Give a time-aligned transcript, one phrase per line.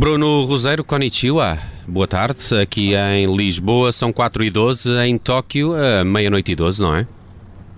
[0.00, 1.58] Bruno Roseiro, konnichiwa.
[1.86, 2.56] Boa tarde.
[2.58, 5.74] Aqui em Lisboa são 4 e 12 em Tóquio,
[6.06, 7.06] meia-noite e 12, não é?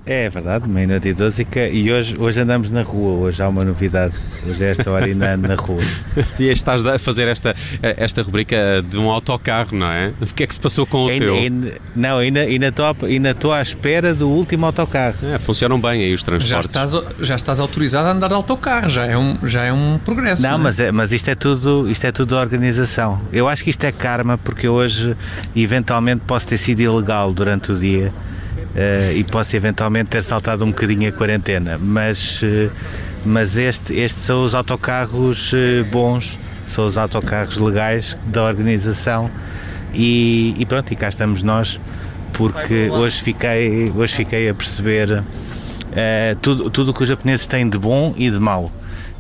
[0.05, 4.15] É verdade, meia-noite e 12 e hoje, hoje andamos na rua, hoje há uma novidade,
[4.45, 5.81] hoje é esta hora ainda ando na rua.
[6.41, 10.13] e estás a fazer esta, esta rubrica de um autocarro, não é?
[10.21, 11.35] O que é que se passou com o ainda, teu?
[11.37, 15.25] Ainda, não, ainda, ainda, estou, ainda estou à espera do último autocarro.
[15.25, 16.75] É, funcionam bem aí os transportes.
[16.75, 20.01] Já estás, já estás autorizado a andar de autocarro, já é um, já é um
[20.05, 20.43] progresso.
[20.43, 20.63] Não, não é?
[20.65, 23.23] Mas, é, mas isto, é tudo, isto é tudo organização.
[23.33, 25.17] Eu acho que isto é karma porque hoje
[25.55, 28.13] eventualmente posso ter sido ilegal durante o dia
[28.75, 32.71] uh, e posso eventualmente ter saltado um bocadinho a quarentena, mas, uh,
[33.25, 36.37] mas este, estes são os autocarros uh, bons,
[36.75, 39.31] são os autocarros legais da organização.
[39.95, 41.79] E, e pronto, e cá estamos nós,
[42.33, 45.23] porque hoje fiquei, hoje fiquei a perceber
[46.41, 48.71] tudo, tudo o que os japoneses têm de bom e de mau.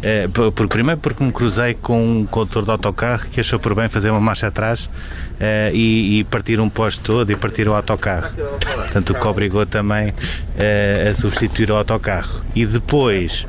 [0.02, 3.88] É, por, primeiro porque me cruzei com um condutor de autocarro que achou por bem
[3.88, 4.90] fazer uma marcha atrás
[5.38, 8.34] é, e, e, partir um posto todo e partir o autocarro.
[8.34, 10.12] Portanto, o que obrigou também
[10.58, 12.42] é, a substituir o autocarro.
[12.52, 13.46] E depois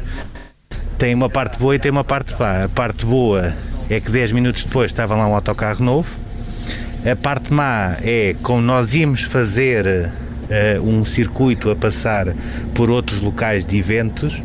[0.99, 2.65] tem uma parte boa e tem uma parte má.
[2.65, 3.51] A parte boa
[3.89, 6.15] é que 10 minutos depois estava lá um autocarro novo.
[7.03, 10.11] A parte má é como nós íamos fazer
[10.53, 12.35] uh, um circuito a passar
[12.73, 14.41] por outros locais de eventos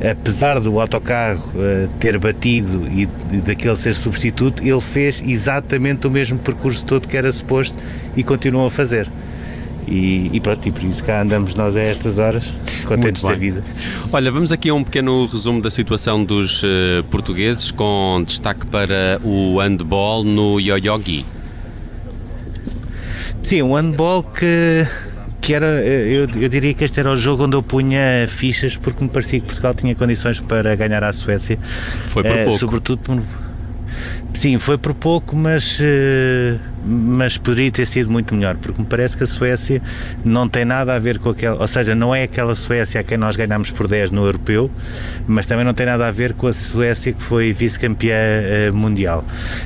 [0.00, 3.06] apesar do autocarro uh, ter batido e
[3.40, 7.76] daquele ser substituto, ele fez exatamente o mesmo percurso todo que era suposto
[8.16, 9.10] e continuou a fazer.
[9.86, 12.52] E, e, pronto, e por isso cá andamos nós a estas horas,
[12.84, 13.64] contentes da vida.
[14.12, 19.18] Olha, vamos aqui a um pequeno resumo da situação dos uh, portugueses, com destaque para
[19.24, 21.24] o handball no Yoyogi.
[23.42, 24.86] Sim, o handball que
[25.48, 29.02] que era, eu, eu, diria que este era o jogo onde eu punha fichas porque
[29.02, 31.58] me parecia que Portugal tinha condições para ganhar à Suécia.
[32.08, 32.58] Foi por pouco.
[32.58, 33.22] Sobretudo por,
[34.34, 39.16] Sim, foi por pouco, mas, eh, mas poderia ter sido muito melhor, porque me parece
[39.16, 39.82] que a Suécia
[40.24, 43.18] não tem nada a ver com aquela, ou seja, não é aquela Suécia a quem
[43.18, 44.70] nós ganhámos por 10 no europeu,
[45.26, 49.24] mas também não tem nada a ver com a Suécia que foi vice-campeã eh, mundial.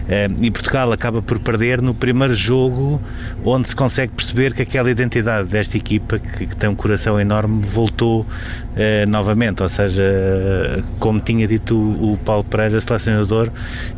[0.09, 3.00] Eh, e Portugal acaba por perder no primeiro jogo,
[3.44, 7.62] onde se consegue perceber que aquela identidade desta equipa, que, que tem um coração enorme,
[7.62, 8.27] voltou
[9.06, 10.03] novamente, ou seja,
[10.99, 13.50] como tinha dito o, o Paulo Pereira, selecionador,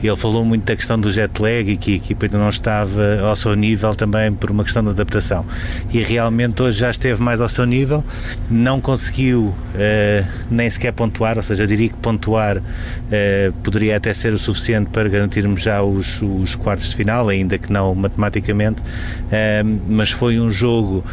[0.02, 3.03] ele falou muito da questão do jet lag e que a equipa ainda não estava
[3.26, 5.44] ao seu nível também por uma questão de adaptação.
[5.92, 8.04] E realmente hoje já esteve mais ao seu nível,
[8.50, 14.32] não conseguiu uh, nem sequer pontuar, ou seja, diria que pontuar uh, poderia até ser
[14.32, 18.82] o suficiente para garantirmos já os, os quartos de final, ainda que não matematicamente,
[19.88, 21.04] mas foi um jogo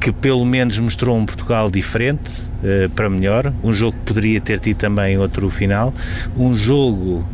[0.00, 2.30] que pelo menos mostrou um Portugal diferente
[2.94, 5.92] para melhor, um jogo que poderia ter tido também outro final,
[6.36, 7.26] um jogo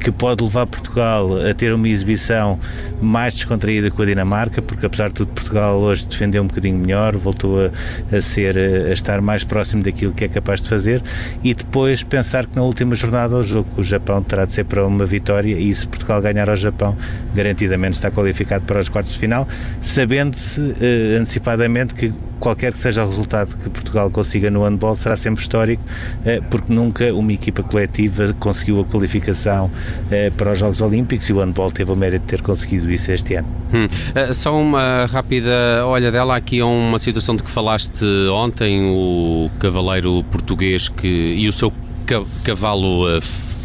[0.00, 2.58] que pode levar Portugal a ter uma exibição
[3.00, 7.16] mais descontraída com a Dinamarca, porque apesar de tudo Portugal hoje defendeu um bocadinho melhor,
[7.16, 11.02] voltou a, a ser a estar mais próximo daquilo que é capaz de fazer
[11.42, 14.86] e depois pensar que na última jornada o jogo o Japão terá de ser para
[14.86, 16.96] uma vitória e se Portugal ganhar ao Japão,
[17.34, 19.46] garantidamente está qualificado para os quartos de final,
[19.80, 25.16] sabendo-se uh, antecipadamente que qualquer que seja o resultado que Portugal consiga no handball será
[25.16, 25.82] sempre histórico,
[26.24, 29.70] eh, porque nunca uma equipa coletiva conseguiu a qualificação
[30.10, 33.10] eh, para os Jogos Olímpicos e o handball teve o mérito de ter conseguido isso
[33.10, 33.48] este ano.
[33.72, 33.86] Hum.
[34.14, 39.50] Eh, só uma rápida olha dela aqui a uma situação de que falaste ontem, o
[39.58, 41.72] cavaleiro português que, e o seu
[42.44, 43.06] cavalo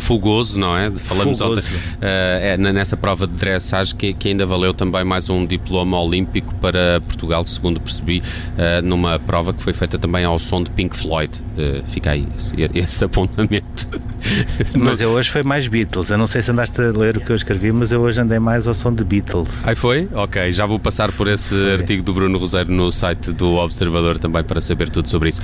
[0.01, 0.91] Fogoso, não é?
[0.91, 1.59] Falamos Fogoso.
[1.59, 5.99] Ontem, uh, é, nessa prova de dressage que, que, ainda valeu também mais um diploma
[5.99, 10.71] olímpico para Portugal, segundo percebi, uh, numa prova que foi feita também ao som de
[10.71, 11.31] Pink Floyd.
[11.57, 13.87] Uh, fica aí esse, esse apontamento.
[14.73, 16.09] mas eu hoje foi mais Beatles.
[16.09, 18.39] Eu não sei se andaste a ler o que eu escrevi, mas eu hoje andei
[18.39, 19.65] mais ao som de Beatles.
[19.65, 20.07] Aí foi?
[20.13, 21.73] Ok, já vou passar por esse foi.
[21.73, 25.41] artigo do Bruno Roseiro no site do Observador também para saber tudo sobre isso.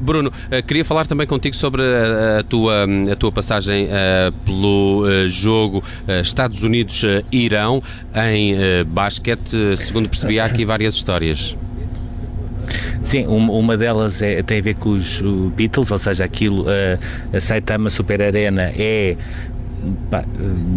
[0.00, 0.32] Bruno,
[0.66, 3.97] queria falar também contigo sobre a, a tua, a tua passagem uh,
[4.44, 7.82] pelo uh, jogo uh, Estados Unidos-Irão
[8.14, 8.54] em
[8.84, 9.76] basquete.
[9.76, 11.56] Segundo percebi, há aqui várias histórias.
[13.02, 15.22] Sim, uma delas é, tem a ver com os
[15.56, 16.66] Beatles, ou seja, aquilo,
[17.32, 19.16] a Saitama Super Arena é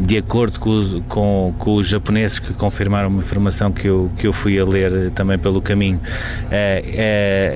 [0.05, 4.33] de acordo com, com, com, os japoneses que confirmaram uma informação que eu, que eu
[4.33, 5.99] fui a ler também pelo caminho,
[6.49, 6.83] é,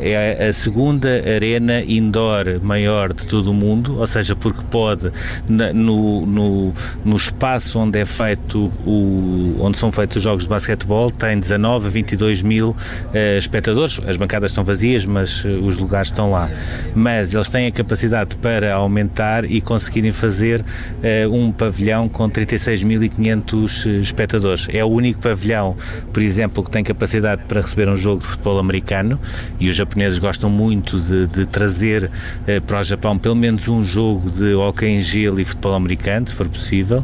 [0.02, 5.12] é, é a segunda arena indoor maior de todo o mundo, ou seja, porque pode,
[5.48, 11.12] no, no, no espaço onde é feito o, onde são feitos os jogos de basquetebol,
[11.12, 14.00] tem 19 a 22 mil uh, espectadores.
[14.08, 16.50] As bancadas estão vazias, mas os lugares estão lá.
[16.96, 24.02] Mas eles têm a capacidade para aumentar e conseguirem fazer uh, um pavilhão com 36.500
[24.02, 24.68] espectadores.
[24.70, 25.76] É o único pavilhão,
[26.14, 29.20] por exemplo, que tem capacidade para receber um jogo de futebol americano
[29.60, 33.84] e os japoneses gostam muito de, de trazer uh, para o Japão pelo menos um
[33.84, 37.04] jogo de hockey em gelo e futebol americano, se for possível.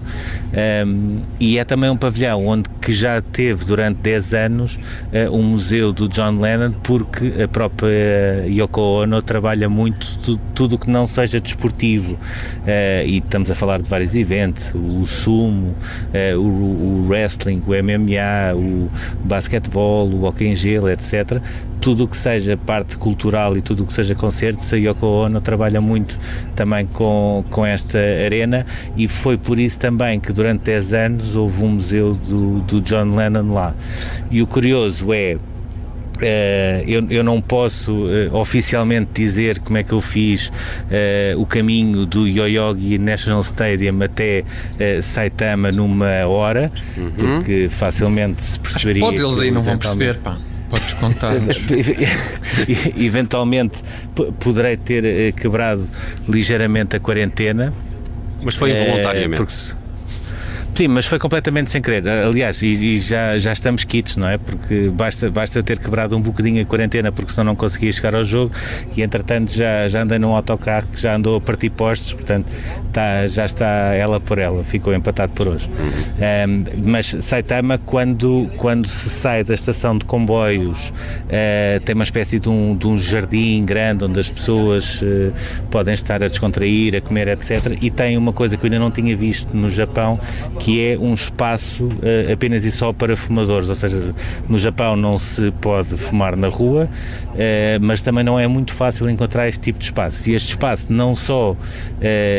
[0.85, 5.43] Um, e é também um pavilhão onde que já teve durante 10 anos uh, um
[5.43, 11.05] museu do John Lennon, porque a própria Yoko Ono trabalha muito tudo o que não
[11.07, 12.13] seja desportivo.
[12.13, 15.75] Uh, e estamos a falar de vários eventos: o sumo,
[16.13, 18.89] uh, o, o, wrestling, o MMA, o
[19.25, 21.41] basquetebol, o hockey em gelo, etc.
[21.79, 25.41] Tudo o que seja parte cultural e tudo o que seja concertos, a Yoko Ono
[25.41, 26.17] trabalha muito
[26.55, 28.65] também com, com esta arena
[28.95, 33.15] e foi por isso também que durante 10 anos houve um museu do, do John
[33.15, 33.73] Lennon lá.
[34.29, 35.37] E o curioso é
[36.85, 42.05] eu, eu, não posso uh, oficialmente dizer como é que eu fiz uh, o caminho
[42.05, 44.43] do Yoyogi National Stadium até
[45.01, 47.11] Saitama numa hora, uhum.
[47.17, 49.01] porque facilmente se perceberia.
[49.01, 50.37] Podes eles aí não vão perceber, pá.
[50.69, 51.33] Podes contar.
[52.97, 53.77] eventualmente
[54.39, 55.87] poderei ter quebrado
[56.27, 57.73] ligeiramente a quarentena.
[58.41, 59.43] Mas foi involuntariamente.
[59.43, 59.80] Porque,
[60.73, 62.07] Sim, mas foi completamente sem querer.
[62.07, 64.37] Aliás, e, e, já, já estamos quites, não é?
[64.37, 68.23] Porque basta, basta ter quebrado um bocadinho a quarentena porque senão não conseguia chegar ao
[68.23, 68.53] jogo
[68.95, 72.47] e entretanto já, já andei num autocarro que já andou a partir postos, portanto
[72.91, 75.69] tá, já está ela por ela, ficou empatado por hoje.
[76.47, 82.39] Um, mas Saitama, quando, quando se sai da estação de comboios, uh, tem uma espécie
[82.39, 85.33] de um, de um jardim grande onde as pessoas uh,
[85.69, 87.77] podem estar a descontrair, a comer, etc.
[87.81, 90.19] E tem uma coisa que eu ainda não tinha visto no Japão,
[90.61, 94.13] que é um espaço uh, apenas e só para fumadores, ou seja,
[94.47, 97.37] no Japão não se pode fumar na rua, uh,
[97.81, 100.29] mas também não é muito fácil encontrar este tipo de espaço.
[100.29, 101.57] E este espaço não só uh,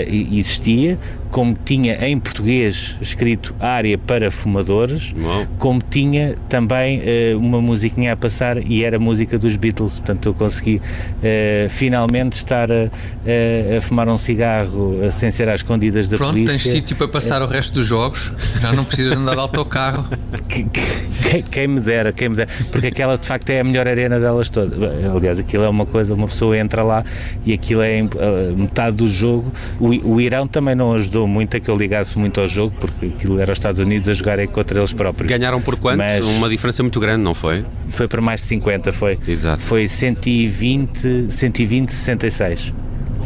[0.09, 0.99] existia,
[1.33, 5.15] como tinha em português escrito área para fumadores,
[5.59, 9.99] como tinha também uh, uma musiquinha a passar e era música dos Beatles.
[9.99, 15.61] Portanto, eu consegui uh, finalmente estar a, a, a, fumar um cigarro sem ser às
[15.61, 16.53] escondidas da Pronto, polícia.
[16.53, 20.07] Pronto, tens sítio para passar o resto dos jogos, já não precisas andar de autocarro.
[20.49, 24.21] quem, quem, me dera, quem me dera, porque aquela de facto é a melhor arena
[24.21, 24.79] delas todas.
[25.15, 27.05] Aliás, aquilo é uma coisa, uma pessoa entra lá
[27.45, 29.53] e aquilo é uh, metade do jogo.
[29.81, 33.07] O, o Irão também não ajudou muito a que eu ligasse muito ao jogo, porque
[33.07, 35.29] aquilo era os Estados Unidos a jogarem contra eles próprios.
[35.29, 35.99] Ganharam por quanto?
[35.99, 37.65] Mas Uma diferença muito grande, não foi?
[37.89, 39.19] Foi por mais de 50, foi.
[39.27, 39.63] Exato.
[39.63, 42.73] Foi 120, 120 66.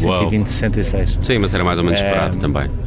[0.03, 0.19] Uau.
[0.19, 1.19] 120 66.
[1.23, 2.86] Sim, mas era mais ou menos esperado é, também.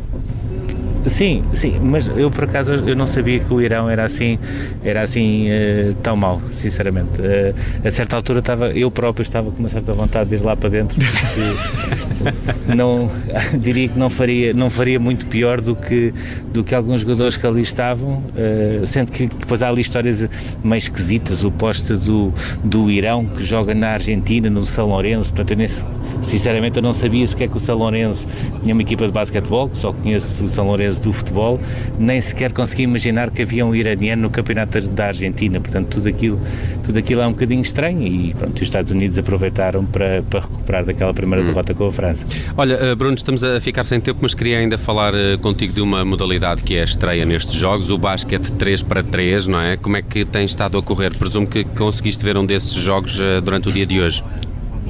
[1.06, 4.38] Sim, sim, mas eu por acaso eu não sabia que o Irão era assim,
[4.84, 7.22] era assim uh, tão mau, sinceramente.
[7.22, 10.56] Uh, a certa altura estava, eu próprio estava com uma certa vontade de ir lá
[10.56, 13.10] para dentro, porque não
[13.60, 16.14] diria que não faria, não faria muito pior do que
[16.54, 20.28] do que alguns jogadores que ali estavam, uh, sendo que depois há ali histórias
[20.64, 25.52] meio esquisitas, o poste do, do Irão que joga na Argentina, no São Lourenço, portanto
[25.52, 25.84] eu nesse,
[26.22, 28.28] sinceramente eu não sabia sequer que o São Lourenço
[28.62, 31.60] tinha uma equipa de basquetebol, só conheço o São Lourenço do futebol,
[31.98, 36.40] nem sequer consegui imaginar que havia um iraniano no campeonato da Argentina, portanto tudo aquilo,
[36.84, 40.86] tudo aquilo é um bocadinho estranho e pronto, os Estados Unidos aproveitaram para, para recuperar
[40.86, 41.48] daquela primeira hum.
[41.48, 42.26] derrota com a França.
[42.58, 45.82] Olha, eh, Bruno, estamos a ficar sem tempo, mas queria ainda falar eh, contigo de
[45.82, 49.78] uma modalidade que é a estreia nestes jogos, o basquete 3 para 3, não é?
[49.78, 51.16] Como é que tem estado a correr?
[51.18, 54.24] Presumo que conseguiste ver um desses jogos eh, durante o dia de hoje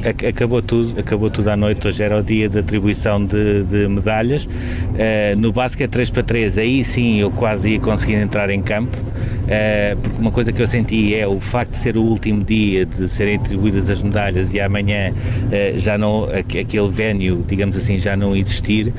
[0.07, 4.45] acabou tudo, acabou tudo à noite, hoje era o dia de atribuição de, de medalhas.
[4.45, 8.97] Uh, no basquete 3 para 3, aí sim eu quase ia conseguir entrar em campo,
[10.01, 13.07] porque uma coisa que eu senti é o facto de ser o último dia de
[13.07, 18.35] serem atribuídas as medalhas e amanhã uh, já não, aquele venue, digamos assim, já não
[18.35, 18.93] existir,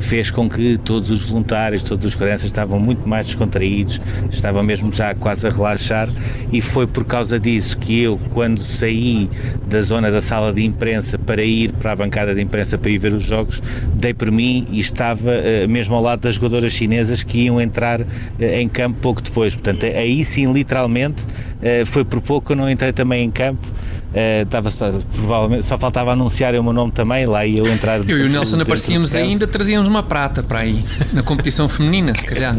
[0.00, 4.92] fez com que todos os voluntários, todos os crianças estavam muito mais descontraídos, estavam mesmo
[4.92, 6.08] já quase a relaxar
[6.52, 9.28] e foi por causa disso que eu, quando saí
[9.68, 12.98] da zona da sala de imprensa para ir para a bancada de imprensa para ir
[12.98, 13.62] ver os jogos,
[13.94, 15.30] dei por mim e estava
[15.68, 18.00] mesmo ao lado das jogadoras chinesas que iam entrar
[18.38, 19.54] em campo pouco depois.
[19.54, 23.66] Portanto, aí sim, literalmente, uh, foi por pouco que eu não entrei também em campo.
[24.08, 27.98] Uh, só, provavelmente só faltava anunciar o meu nome também, lá e eu entrar.
[28.08, 32.24] Eu e o Nelson aparecíamos ainda, trazíamos uma prata para aí, na competição feminina, se
[32.24, 32.56] calhar.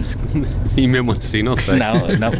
[0.77, 1.75] E mesmo assim, não sei.
[1.75, 2.31] Não, não.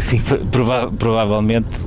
[0.00, 1.84] Sim, prova provavelmente,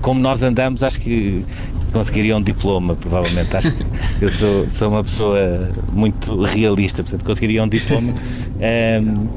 [0.00, 1.44] como nós andamos, acho que
[1.92, 3.56] conseguiria um diploma, provavelmente.
[3.56, 3.84] Acho que
[4.20, 8.12] eu sou, sou uma pessoa muito realista, portanto, conseguiria um diploma.
[9.02, 9.28] Um,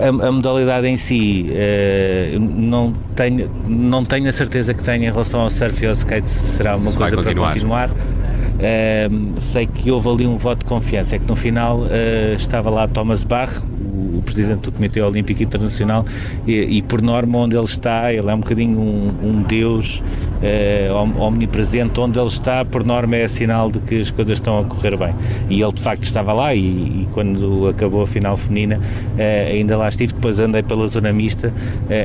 [0.00, 5.10] a, a, modalidade em si, uh, não, tenho, não tenho a certeza que tenha em
[5.10, 7.90] relação ao surf e ao skate, será uma Se coisa para continuar.
[7.90, 12.70] Uh, sei que houve ali um voto de confiança, é que no final uh, estava
[12.70, 13.62] lá Thomas Bach,
[14.16, 16.04] o, presidente do Comitê Olímpico Internacional,
[16.46, 20.02] e, e, por norma onde ele está, ele é um bocadinho um, um deus
[20.42, 24.64] uh, omnipresente, onde ele está, por norma é sinal de que as coisas estão a
[24.64, 25.14] correr bem.
[25.48, 28.80] E ele de facto estava lá e, e quando acabou a final feminina
[29.50, 31.52] ainda lá estive, depois andei pela zona mista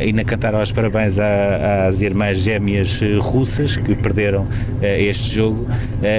[0.02, 4.48] e na cantar aos parabéns à, às irmãs gêmeas russas que perderam
[4.82, 5.68] este jogo.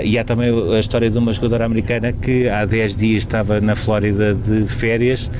[0.04, 3.74] E há também a história de uma jogadora americana que há 10 dias estava na
[3.74, 5.30] Flórida de férias,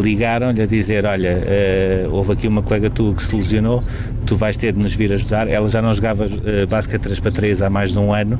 [0.00, 3.82] ligaram-lhe a dizer: Olha, uh, houve aqui uma colega tua que se lesionou,
[4.26, 5.48] tu vais ter de nos vir ajudar.
[5.48, 8.38] Ela já não jogava uh, basquete 3 para 3 há mais de um ano,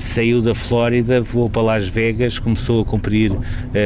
[0.00, 3.32] saiu da Flórida, voou para Las Vegas, começou a cumprir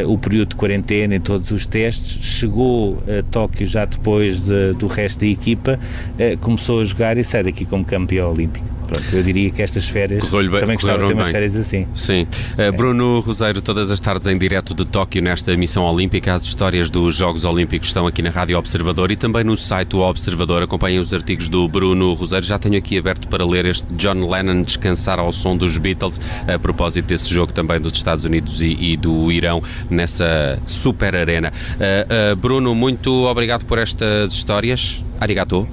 [0.07, 4.87] o período de quarentena e todos os testes, chegou a Tóquio já depois de, do
[4.87, 5.79] resto da equipa,
[6.41, 8.80] começou a jogar e sai daqui como campeão olímpico.
[8.91, 11.33] Pronto, eu diria que estas férias bem, também gostava de ter umas bem.
[11.33, 11.87] férias assim.
[11.95, 12.27] Sim.
[12.59, 16.91] Uh, Bruno Roseiro, todas as tardes em direto de Tóquio nesta missão olímpica, as histórias
[16.91, 20.65] dos Jogos Olímpicos estão aqui na Rádio Observador e também no site do Observador.
[20.65, 22.45] Acompanhem os artigos do Bruno Roseiro.
[22.45, 26.21] Já tenho aqui aberto para ler este John Lennon descansar ao som dos Beatles,
[26.53, 31.53] a propósito desse jogo também dos Estados Unidos e, e do Irão nessa super arena.
[31.77, 35.01] Uh, uh, Bruno, muito obrigado por estas histórias.
[35.21, 35.69] Arigato.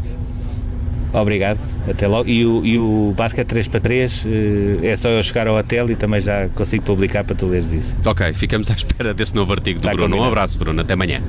[1.13, 1.59] Obrigado,
[1.89, 2.29] até logo.
[2.29, 5.89] E o, e o Basket 3 para 3 eh, é só eu chegar ao hotel
[5.89, 7.95] e também já consigo publicar para tu leres isso.
[8.05, 10.09] Ok, ficamos à espera desse novo artigo do tá Bruno.
[10.09, 10.25] Combinado.
[10.25, 10.81] Um abraço, Bruno.
[10.81, 11.21] Até amanhã.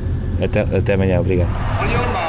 [0.42, 2.27] Até, até amanhã, obrigado.